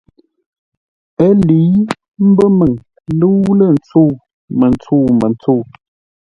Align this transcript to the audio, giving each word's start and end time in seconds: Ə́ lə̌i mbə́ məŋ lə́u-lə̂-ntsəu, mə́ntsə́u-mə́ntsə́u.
Ə́ 1.25 1.31
lə̌i 1.47 1.71
mbə́ 2.29 2.47
məŋ 2.57 2.73
lə́u-lə̂-ntsəu, 3.19 4.09
mə́ntsə́u-mə́ntsə́u. 4.57 5.61